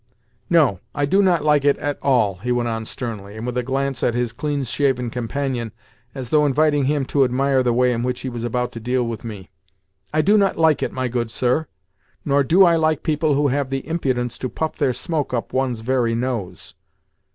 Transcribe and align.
"No, 0.49 0.79
I 0.95 1.05
do 1.05 1.21
not 1.21 1.43
like 1.45 1.63
it 1.63 1.77
at 1.77 1.99
all," 2.01 2.37
he 2.37 2.51
went 2.51 2.67
on 2.67 2.85
sternly, 2.85 3.37
and 3.37 3.45
with 3.45 3.55
a 3.55 3.61
glance 3.61 4.01
at 4.01 4.15
his 4.15 4.33
clean 4.33 4.63
shaven 4.63 5.11
companion, 5.11 5.73
as 6.15 6.29
though 6.31 6.43
inviting 6.43 6.85
him 6.85 7.05
to 7.05 7.23
admire 7.23 7.61
the 7.61 7.71
way 7.71 7.93
in 7.93 8.01
which 8.01 8.21
he 8.21 8.27
was 8.29 8.43
about 8.43 8.71
to 8.71 8.79
deal 8.79 9.05
with 9.05 9.23
me. 9.23 9.51
"I 10.11 10.21
do 10.21 10.39
not 10.39 10.57
like 10.57 10.81
it, 10.81 10.91
my 10.91 11.07
good 11.07 11.29
sir, 11.29 11.67
nor 12.25 12.43
do 12.43 12.65
I 12.65 12.77
like 12.77 13.03
people 13.03 13.35
who 13.35 13.49
have 13.49 13.69
the 13.69 13.87
impudence 13.87 14.39
to 14.39 14.49
puff 14.49 14.75
their 14.75 14.91
smoke 14.93 15.35
up 15.35 15.53
one's 15.53 15.81
very 15.81 16.15
nose." 16.15 16.73